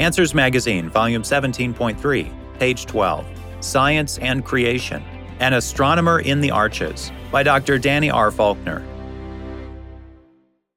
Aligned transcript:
Answers 0.00 0.32
Magazine, 0.32 0.88
Volume 0.88 1.20
17.3, 1.20 2.32
page 2.58 2.86
12 2.86 3.26
Science 3.60 4.16
and 4.16 4.42
Creation 4.42 5.02
An 5.40 5.52
Astronomer 5.52 6.20
in 6.20 6.40
the 6.40 6.50
Arches 6.50 7.12
by 7.30 7.42
Dr. 7.42 7.76
Danny 7.76 8.10
R. 8.10 8.30
Faulkner. 8.30 8.82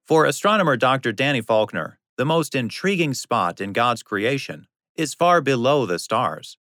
For 0.05 0.25
astronomer 0.25 0.75
Dr. 0.75 1.13
Danny 1.13 1.39
Faulkner, 1.39 1.99
the 2.17 2.25
most 2.25 2.53
intriguing 2.53 3.13
spot 3.13 3.61
in 3.61 3.71
God's 3.71 4.03
creation 4.03 4.67
is 4.97 5.13
far 5.13 5.39
below 5.39 5.85
the 5.85 5.99
stars. 5.99 6.57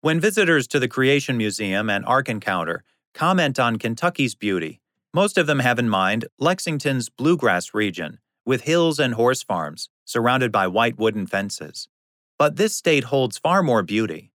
When 0.00 0.18
visitors 0.18 0.66
to 0.68 0.80
the 0.80 0.88
Creation 0.88 1.36
Museum 1.36 1.90
and 1.90 2.06
Ark 2.06 2.30
Encounter 2.30 2.84
comment 3.12 3.60
on 3.60 3.76
Kentucky's 3.76 4.34
beauty, 4.34 4.80
most 5.12 5.36
of 5.36 5.46
them 5.46 5.58
have 5.58 5.78
in 5.78 5.90
mind 5.90 6.24
Lexington's 6.38 7.10
bluegrass 7.10 7.74
region, 7.74 8.18
with 8.46 8.62
hills 8.62 8.98
and 8.98 9.12
horse 9.12 9.42
farms 9.42 9.90
surrounded 10.06 10.50
by 10.50 10.66
white 10.66 10.98
wooden 10.98 11.26
fences. 11.26 11.86
But 12.38 12.56
this 12.56 12.76
state 12.76 13.04
holds 13.04 13.36
far 13.36 13.62
more 13.62 13.82
beauty. 13.82 14.32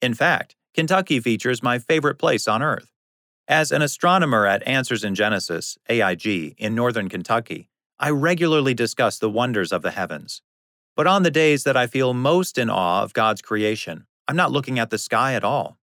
In 0.00 0.14
fact, 0.14 0.56
Kentucky 0.74 1.20
features 1.20 1.62
my 1.62 1.78
favorite 1.78 2.18
place 2.18 2.48
on 2.48 2.62
Earth. 2.62 2.90
As 3.46 3.70
an 3.70 3.82
astronomer 3.82 4.46
at 4.46 4.66
Answers 4.66 5.04
in 5.04 5.14
Genesis, 5.14 5.76
AIG, 5.88 6.54
in 6.56 6.74
northern 6.74 7.10
Kentucky, 7.10 7.68
I 7.98 8.08
regularly 8.08 8.72
discuss 8.72 9.18
the 9.18 9.28
wonders 9.28 9.70
of 9.70 9.82
the 9.82 9.90
heavens. 9.90 10.40
But 10.96 11.06
on 11.06 11.24
the 11.24 11.30
days 11.30 11.64
that 11.64 11.76
I 11.76 11.86
feel 11.86 12.14
most 12.14 12.56
in 12.56 12.70
awe 12.70 13.02
of 13.02 13.12
God's 13.12 13.42
creation, 13.42 14.06
I'm 14.26 14.36
not 14.36 14.50
looking 14.50 14.78
at 14.78 14.88
the 14.88 14.96
sky 14.98 15.34
at 15.34 15.44
all. 15.44 15.78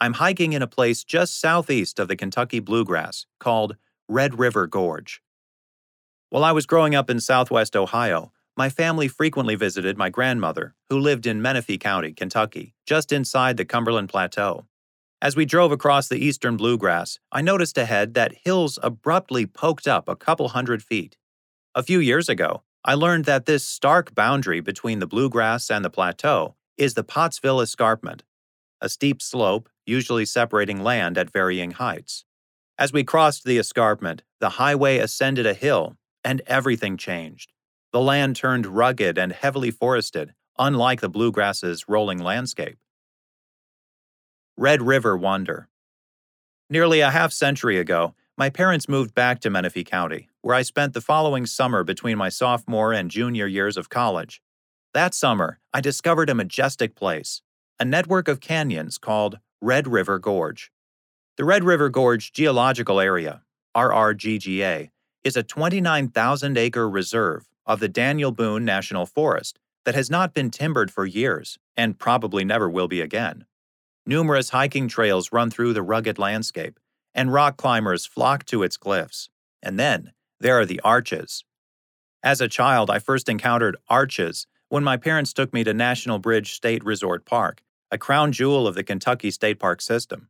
I'm 0.00 0.14
hiking 0.14 0.52
in 0.52 0.62
a 0.62 0.68
place 0.68 1.02
just 1.02 1.40
southeast 1.40 1.98
of 1.98 2.06
the 2.06 2.16
Kentucky 2.16 2.60
bluegrass 2.60 3.26
called 3.40 3.74
Red 4.08 4.38
River 4.38 4.68
Gorge. 4.68 5.20
While 6.30 6.44
I 6.44 6.52
was 6.52 6.66
growing 6.66 6.94
up 6.94 7.10
in 7.10 7.18
southwest 7.18 7.74
Ohio, 7.74 8.32
my 8.58 8.68
family 8.68 9.06
frequently 9.06 9.54
visited 9.54 9.96
my 9.96 10.10
grandmother, 10.10 10.74
who 10.90 10.98
lived 10.98 11.26
in 11.26 11.40
Menifee 11.40 11.78
County, 11.78 12.12
Kentucky, 12.12 12.74
just 12.84 13.12
inside 13.12 13.56
the 13.56 13.64
Cumberland 13.64 14.08
Plateau. 14.08 14.66
As 15.22 15.36
we 15.36 15.44
drove 15.44 15.70
across 15.70 16.08
the 16.08 16.18
eastern 16.18 16.56
bluegrass, 16.56 17.20
I 17.30 17.40
noticed 17.40 17.78
ahead 17.78 18.14
that 18.14 18.34
hills 18.44 18.76
abruptly 18.82 19.46
poked 19.46 19.86
up 19.86 20.08
a 20.08 20.16
couple 20.16 20.48
hundred 20.48 20.82
feet. 20.82 21.16
A 21.76 21.84
few 21.84 22.00
years 22.00 22.28
ago, 22.28 22.64
I 22.84 22.94
learned 22.94 23.26
that 23.26 23.46
this 23.46 23.64
stark 23.64 24.12
boundary 24.12 24.58
between 24.58 24.98
the 24.98 25.06
bluegrass 25.06 25.70
and 25.70 25.84
the 25.84 25.90
plateau 25.90 26.56
is 26.76 26.94
the 26.94 27.04
Pottsville 27.04 27.60
Escarpment, 27.60 28.24
a 28.80 28.88
steep 28.88 29.22
slope 29.22 29.68
usually 29.86 30.24
separating 30.24 30.82
land 30.82 31.16
at 31.16 31.32
varying 31.32 31.70
heights. 31.70 32.24
As 32.76 32.92
we 32.92 33.04
crossed 33.04 33.44
the 33.44 33.58
escarpment, 33.58 34.24
the 34.40 34.50
highway 34.50 34.98
ascended 34.98 35.46
a 35.46 35.54
hill, 35.54 35.96
and 36.24 36.42
everything 36.48 36.96
changed. 36.96 37.52
The 37.90 38.00
land 38.00 38.36
turned 38.36 38.66
rugged 38.66 39.16
and 39.16 39.32
heavily 39.32 39.70
forested, 39.70 40.34
unlike 40.58 41.00
the 41.00 41.08
bluegrass's 41.08 41.88
rolling 41.88 42.18
landscape. 42.18 42.76
Red 44.58 44.82
River 44.82 45.16
Wonder 45.16 45.68
Nearly 46.68 47.00
a 47.00 47.10
half 47.10 47.32
century 47.32 47.78
ago, 47.78 48.14
my 48.36 48.50
parents 48.50 48.90
moved 48.90 49.14
back 49.14 49.40
to 49.40 49.50
Menifee 49.50 49.84
County, 49.84 50.28
where 50.42 50.54
I 50.54 50.62
spent 50.62 50.92
the 50.92 51.00
following 51.00 51.46
summer 51.46 51.82
between 51.82 52.18
my 52.18 52.28
sophomore 52.28 52.92
and 52.92 53.10
junior 53.10 53.46
years 53.46 53.78
of 53.78 53.88
college. 53.88 54.42
That 54.92 55.14
summer, 55.14 55.58
I 55.72 55.80
discovered 55.80 56.28
a 56.28 56.34
majestic 56.34 56.94
place, 56.94 57.40
a 57.80 57.86
network 57.86 58.28
of 58.28 58.40
canyons 58.40 58.98
called 58.98 59.38
Red 59.62 59.88
River 59.88 60.18
Gorge. 60.18 60.70
The 61.38 61.44
Red 61.44 61.64
River 61.64 61.88
Gorge 61.88 62.32
Geological 62.32 63.00
Area, 63.00 63.42
RRGGA, 63.74 64.90
is 65.24 65.36
a 65.36 65.42
29,000 65.42 66.58
acre 66.58 66.88
reserve 66.88 67.47
of 67.68 67.78
the 67.78 67.88
Daniel 67.88 68.32
Boone 68.32 68.64
National 68.64 69.06
Forest 69.06 69.60
that 69.84 69.94
has 69.94 70.10
not 70.10 70.34
been 70.34 70.50
timbered 70.50 70.90
for 70.90 71.06
years 71.06 71.58
and 71.76 71.98
probably 71.98 72.44
never 72.44 72.68
will 72.68 72.88
be 72.88 73.00
again. 73.00 73.44
Numerous 74.06 74.50
hiking 74.50 74.88
trails 74.88 75.30
run 75.32 75.50
through 75.50 75.74
the 75.74 75.82
rugged 75.82 76.18
landscape, 76.18 76.80
and 77.14 77.32
rock 77.32 77.58
climbers 77.58 78.06
flock 78.06 78.44
to 78.46 78.62
its 78.62 78.78
cliffs. 78.78 79.28
And 79.62 79.78
then 79.78 80.12
there 80.40 80.58
are 80.58 80.66
the 80.66 80.80
arches. 80.80 81.44
As 82.22 82.40
a 82.40 82.48
child, 82.48 82.90
I 82.90 82.98
first 82.98 83.28
encountered 83.28 83.76
arches 83.88 84.46
when 84.68 84.82
my 84.82 84.96
parents 84.96 85.32
took 85.32 85.52
me 85.52 85.62
to 85.64 85.74
Natural 85.74 86.18
Bridge 86.18 86.54
State 86.54 86.84
Resort 86.84 87.24
Park, 87.24 87.62
a 87.90 87.98
crown 87.98 88.32
jewel 88.32 88.66
of 88.66 88.74
the 88.74 88.84
Kentucky 88.84 89.30
State 89.30 89.58
Park 89.58 89.80
system. 89.80 90.28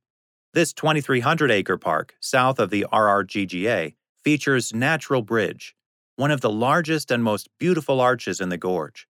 This 0.55 0.73
2,300 0.73 1.51
acre 1.51 1.77
park, 1.77 2.17
south 2.21 2.59
of 2.59 2.71
the 2.71 2.87
RRGGA, 2.93 3.95
features 4.23 4.75
Natural 4.75 5.23
Bridge, 5.23 5.77
one 6.19 6.33
of 6.33 6.41
the 6.41 6.51
largest 6.51 7.13
and 7.13 7.23
most 7.23 7.49
beautiful 7.61 8.01
arches 8.01 8.41
in 8.41 8.49
the 8.49 8.57
gorge. 8.57 9.07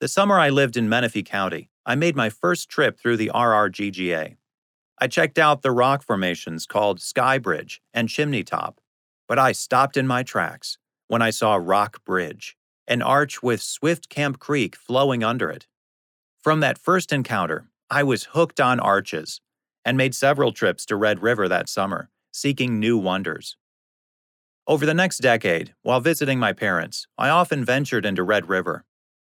The 0.00 0.08
summer 0.08 0.38
I 0.38 0.50
lived 0.50 0.76
in 0.76 0.90
Menifee 0.90 1.22
County, 1.22 1.70
I 1.86 1.94
made 1.94 2.14
my 2.14 2.28
first 2.28 2.68
trip 2.68 3.00
through 3.00 3.16
the 3.16 3.30
RRGGA. 3.34 4.36
I 5.00 5.06
checked 5.06 5.38
out 5.38 5.62
the 5.62 5.70
rock 5.70 6.02
formations 6.02 6.66
called 6.66 7.00
Sky 7.00 7.38
Bridge 7.38 7.80
and 7.94 8.10
Chimney 8.10 8.44
Top, 8.44 8.78
but 9.26 9.38
I 9.38 9.52
stopped 9.52 9.96
in 9.96 10.06
my 10.06 10.22
tracks 10.22 10.76
when 11.08 11.22
I 11.22 11.30
saw 11.30 11.54
Rock 11.54 12.04
Bridge, 12.04 12.58
an 12.86 13.00
arch 13.00 13.42
with 13.42 13.62
Swift 13.62 14.10
Camp 14.10 14.38
Creek 14.38 14.76
flowing 14.76 15.24
under 15.24 15.48
it. 15.48 15.66
From 16.42 16.60
that 16.60 16.76
first 16.76 17.10
encounter, 17.10 17.70
I 17.88 18.02
was 18.02 18.24
hooked 18.32 18.60
on 18.60 18.80
arches 18.80 19.40
and 19.82 19.96
made 19.96 20.14
several 20.14 20.52
trips 20.52 20.84
to 20.86 20.96
Red 20.96 21.22
River 21.22 21.48
that 21.48 21.70
summer, 21.70 22.10
seeking 22.32 22.78
new 22.78 22.98
wonders. 22.98 23.56
Over 24.66 24.86
the 24.86 24.94
next 24.94 25.18
decade, 25.18 25.74
while 25.82 26.00
visiting 26.00 26.38
my 26.38 26.54
parents, 26.54 27.06
I 27.18 27.28
often 27.28 27.66
ventured 27.66 28.06
into 28.06 28.22
Red 28.22 28.48
River. 28.48 28.86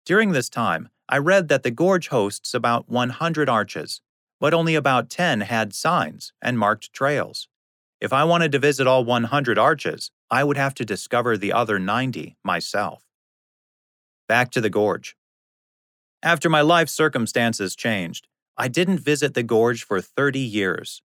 During 0.05 0.33
this 0.33 0.51
time, 0.51 0.89
I 1.09 1.19
read 1.19 1.47
that 1.47 1.63
the 1.63 1.71
gorge 1.71 2.09
hosts 2.09 2.53
about 2.53 2.89
100 2.89 3.49
arches, 3.49 4.01
but 4.41 4.53
only 4.53 4.75
about 4.75 5.09
10 5.09 5.43
had 5.43 5.73
signs 5.73 6.33
and 6.43 6.59
marked 6.59 6.93
trails. 6.93 7.47
If 8.01 8.13
I 8.13 8.25
wanted 8.25 8.51
to 8.53 8.59
visit 8.59 8.89
all 8.89 9.05
100 9.05 9.57
arches, 9.57 10.11
I 10.33 10.43
would 10.43 10.57
have 10.57 10.75
to 10.75 10.85
discover 10.85 11.37
the 11.37 11.53
other 11.53 11.79
90 11.79 12.37
myself. 12.43 13.05
Back 14.27 14.51
to 14.51 14.61
the 14.61 14.71
gorge. 14.71 15.17
After 16.25 16.49
my 16.49 16.61
life 16.61 16.89
circumstances 16.89 17.77
changed, 17.77 18.27
I 18.57 18.67
didn't 18.67 18.99
visit 18.99 19.35
the 19.35 19.45
gorge 19.45 19.85
for 19.85 20.01
30 20.01 20.41
years. 20.41 21.03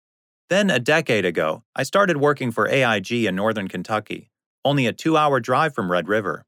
Then, 0.49 0.69
a 0.69 0.79
decade 0.79 1.25
ago, 1.25 1.63
I 1.75 1.83
started 1.83 2.17
working 2.17 2.51
for 2.51 2.67
AIG 2.67 3.11
in 3.11 3.35
northern 3.35 3.67
Kentucky, 3.67 4.29
only 4.65 4.85
a 4.85 4.93
two 4.93 5.17
hour 5.17 5.39
drive 5.39 5.73
from 5.73 5.91
Red 5.91 6.07
River. 6.07 6.45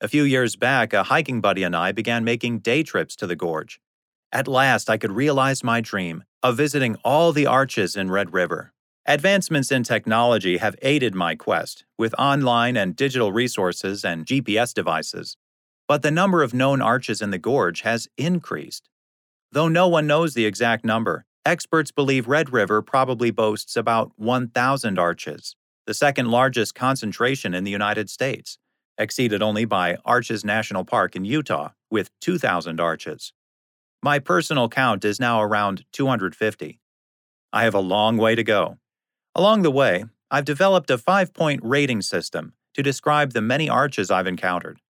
A 0.00 0.08
few 0.08 0.22
years 0.22 0.56
back, 0.56 0.92
a 0.92 1.04
hiking 1.04 1.40
buddy 1.40 1.62
and 1.62 1.74
I 1.74 1.92
began 1.92 2.24
making 2.24 2.60
day 2.60 2.82
trips 2.82 3.16
to 3.16 3.26
the 3.26 3.36
gorge. 3.36 3.80
At 4.32 4.48
last, 4.48 4.90
I 4.90 4.96
could 4.96 5.12
realize 5.12 5.64
my 5.64 5.80
dream 5.80 6.24
of 6.42 6.56
visiting 6.56 6.96
all 7.04 7.32
the 7.32 7.46
arches 7.46 7.96
in 7.96 8.10
Red 8.10 8.32
River. 8.32 8.72
Advancements 9.06 9.70
in 9.70 9.82
technology 9.82 10.56
have 10.56 10.76
aided 10.82 11.14
my 11.14 11.34
quest 11.34 11.84
with 11.98 12.14
online 12.18 12.76
and 12.76 12.96
digital 12.96 13.32
resources 13.32 14.04
and 14.04 14.26
GPS 14.26 14.72
devices. 14.72 15.36
But 15.86 16.02
the 16.02 16.10
number 16.10 16.42
of 16.42 16.54
known 16.54 16.80
arches 16.80 17.20
in 17.20 17.30
the 17.30 17.38
gorge 17.38 17.82
has 17.82 18.08
increased. 18.16 18.88
Though 19.52 19.68
no 19.68 19.86
one 19.88 20.06
knows 20.06 20.34
the 20.34 20.46
exact 20.46 20.84
number, 20.84 21.26
Experts 21.46 21.90
believe 21.90 22.26
Red 22.26 22.54
River 22.54 22.80
probably 22.80 23.30
boasts 23.30 23.76
about 23.76 24.12
1,000 24.16 24.98
arches, 24.98 25.56
the 25.86 25.92
second 25.92 26.30
largest 26.30 26.74
concentration 26.74 27.52
in 27.52 27.64
the 27.64 27.70
United 27.70 28.08
States, 28.08 28.56
exceeded 28.96 29.42
only 29.42 29.66
by 29.66 29.98
Arches 30.06 30.42
National 30.42 30.86
Park 30.86 31.14
in 31.14 31.26
Utah, 31.26 31.72
with 31.90 32.08
2,000 32.22 32.80
arches. 32.80 33.34
My 34.02 34.18
personal 34.18 34.70
count 34.70 35.04
is 35.04 35.20
now 35.20 35.42
around 35.42 35.84
250. 35.92 36.80
I 37.52 37.64
have 37.64 37.74
a 37.74 37.80
long 37.80 38.16
way 38.16 38.34
to 38.34 38.42
go. 38.42 38.78
Along 39.34 39.60
the 39.60 39.70
way, 39.70 40.06
I've 40.30 40.46
developed 40.46 40.88
a 40.88 40.96
five 40.96 41.34
point 41.34 41.60
rating 41.62 42.00
system 42.00 42.54
to 42.72 42.82
describe 42.82 43.34
the 43.34 43.42
many 43.42 43.68
arches 43.68 44.10
I've 44.10 44.26
encountered. 44.26 44.80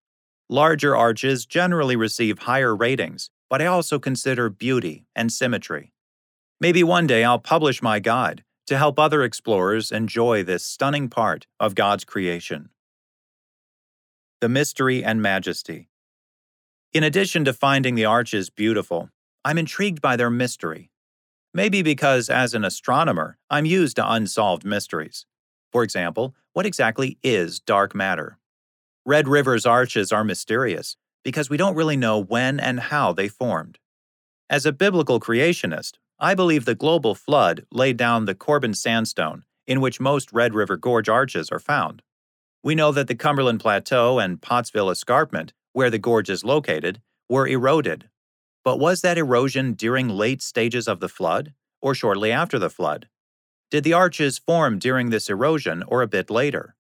Larger 0.48 0.94
arches 0.94 1.46
generally 1.46 1.96
receive 1.96 2.40
higher 2.40 2.76
ratings, 2.76 3.29
but 3.50 3.61
I 3.61 3.67
also 3.67 3.99
consider 3.99 4.49
beauty 4.49 5.05
and 5.17 5.32
symmetry. 5.32 5.94
Maybe 6.64 6.82
one 6.82 7.06
day 7.06 7.25
I'll 7.25 7.38
publish 7.38 7.82
my 7.82 7.99
guide 8.00 8.43
to 8.69 8.78
help 8.78 8.99
other 8.99 9.22
explorers 9.22 9.93
enjoy 9.93 10.43
this 10.43 10.64
stunning 10.64 11.11
part 11.11 11.46
of 11.61 11.75
God's 11.75 12.06
creation. 12.06 12.70
The 14.40 14.49
Mystery 14.49 15.05
and 15.05 15.20
Majesty. 15.20 15.90
In 16.94 17.05
addition 17.05 17.44
to 17.44 17.52
finding 17.52 17.96
the 17.96 18.06
arches 18.06 18.49
beautiful, 18.49 19.11
I'm 19.44 19.58
intrigued 19.58 20.00
by 20.00 20.16
their 20.16 20.31
mystery. 20.31 20.90
Maybe 21.52 21.82
because, 21.82 22.31
as 22.31 22.55
an 22.55 22.64
astronomer, 22.64 23.37
I'm 23.50 23.67
used 23.67 23.96
to 23.96 24.10
unsolved 24.10 24.64
mysteries. 24.64 25.26
For 25.70 25.82
example, 25.82 26.34
what 26.55 26.64
exactly 26.64 27.19
is 27.22 27.60
dark 27.60 27.94
matter? 27.94 28.38
Red 29.05 29.28
River's 29.28 29.67
arches 29.67 30.12
are 30.12 30.25
mysterious 30.25 30.96
because 31.25 31.50
we 31.50 31.58
don't 31.58 31.76
really 31.76 31.99
know 31.99 32.19
when 32.19 32.58
and 32.58 32.81
how 32.81 33.12
they 33.12 33.28
formed. 33.28 33.78
As 34.50 34.67
a 34.67 34.73
biblical 34.73 35.20
creationist, 35.20 35.93
I 36.19 36.35
believe 36.35 36.67
the 36.67 36.75
global 36.75 37.14
flood 37.14 37.64
laid 37.73 37.96
down 37.96 38.26
the 38.26 38.35
Corbin 38.35 38.75
Sandstone, 38.75 39.44
in 39.67 39.81
which 39.81 40.00
most 40.00 40.32
Red 40.32 40.52
River 40.52 40.76
Gorge 40.76 41.08
arches 41.08 41.50
are 41.50 41.58
found. 41.58 42.02
We 42.62 42.75
know 42.75 42.93
that 42.93 43.08
the 43.08 43.14
Cumberland 43.14 43.61
Plateau 43.61 44.19
and 44.19 44.43
Pottsville 44.43 44.91
Escarpment, 44.91 45.55
where 45.73 45.88
the 45.88 45.99
gorge 45.99 46.29
is 46.29 46.44
located, 46.44 47.00
were 47.29 47.49
eroded. 47.49 48.11
But 48.62 48.79
was 48.79 49.00
that 49.00 49.19
erosion 49.19 49.73
during 49.73 50.08
late 50.08 50.43
stages 50.43 50.88
of 50.88 51.00
the 51.00 51.08
flood 51.08 51.55
or 51.81 51.94
shortly 51.94 52.31
after 52.31 52.58
the 52.58 52.70
flood? 52.70 53.08
Did 53.70 53.82
the 53.82 53.93
arches 53.94 54.38
form 54.38 54.79
during 54.79 55.08
this 55.08 55.31
erosion 55.31 55.82
or 55.87 56.02
a 56.02 56.06
bit 56.06 56.31
later? 56.31 56.76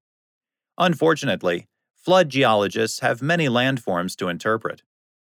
Unfortunately, 0.76 1.66
flood 1.94 2.28
geologists 2.28 3.00
have 3.00 3.22
many 3.22 3.48
landforms 3.48 4.16
to 4.16 4.28
interpret. 4.28 4.82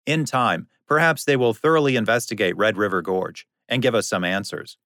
In 0.06 0.26
time, 0.26 0.68
perhaps 0.88 1.24
they 1.24 1.36
will 1.36 1.54
thoroughly 1.54 1.96
investigate 1.96 2.58
Red 2.58 2.78
River 2.78 3.02
Gorge 3.02 3.48
and 3.68 3.82
give 3.82 3.96
us 3.96 4.08
some 4.08 4.24
answers. 4.24 4.78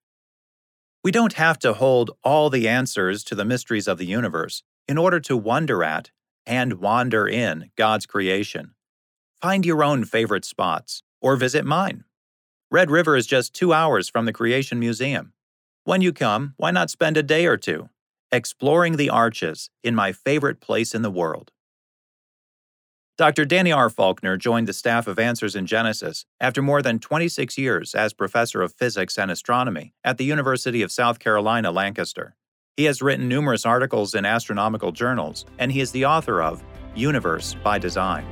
We 1.03 1.11
don't 1.11 1.33
have 1.33 1.59
to 1.59 1.73
hold 1.73 2.11
all 2.23 2.49
the 2.49 2.67
answers 2.67 3.23
to 3.25 3.35
the 3.35 3.45
mysteries 3.45 3.87
of 3.87 3.97
the 3.97 4.05
universe 4.05 4.63
in 4.87 4.97
order 4.97 5.19
to 5.21 5.37
wonder 5.37 5.83
at 5.83 6.11
and 6.45 6.73
wander 6.73 7.27
in 7.27 7.71
God's 7.77 8.05
creation. 8.05 8.73
Find 9.41 9.65
your 9.65 9.83
own 9.83 10.05
favorite 10.05 10.45
spots 10.45 11.03
or 11.21 11.35
visit 11.35 11.65
mine. 11.65 12.05
Red 12.71 12.89
River 12.89 13.15
is 13.15 13.27
just 13.27 13.53
two 13.53 13.73
hours 13.73 14.09
from 14.09 14.25
the 14.25 14.33
Creation 14.33 14.79
Museum. 14.79 15.33
When 15.83 16.01
you 16.01 16.13
come, 16.13 16.53
why 16.57 16.71
not 16.71 16.89
spend 16.89 17.17
a 17.17 17.23
day 17.23 17.45
or 17.45 17.57
two 17.57 17.89
exploring 18.31 18.95
the 18.95 19.09
arches 19.09 19.69
in 19.83 19.93
my 19.93 20.11
favorite 20.11 20.59
place 20.59 20.95
in 20.95 21.01
the 21.01 21.11
world? 21.11 21.51
Dr. 23.15 23.45
Danny 23.45 23.71
R. 23.71 23.91
Faulkner 23.91 24.37
joined 24.37 24.67
the 24.67 24.73
staff 24.73 25.05
of 25.05 25.19
Answers 25.19 25.55
in 25.55 25.67
Genesis 25.67 26.25
after 26.39 26.63
more 26.63 26.81
than 26.81 26.97
26 26.97 27.59
years 27.59 27.93
as 27.93 28.11
professor 28.11 28.63
of 28.63 28.73
physics 28.73 29.19
and 29.19 29.29
astronomy 29.29 29.93
at 30.03 30.17
the 30.17 30.25
University 30.25 30.81
of 30.81 30.91
South 30.91 31.19
Carolina, 31.19 31.69
Lancaster. 31.69 32.35
He 32.75 32.85
has 32.85 33.03
written 33.03 33.29
numerous 33.29 33.67
articles 33.67 34.15
in 34.15 34.25
astronomical 34.25 34.91
journals, 34.91 35.45
and 35.59 35.71
he 35.71 35.79
is 35.79 35.91
the 35.91 36.05
author 36.05 36.41
of 36.41 36.63
Universe 36.95 37.55
by 37.63 37.77
Design. 37.77 38.25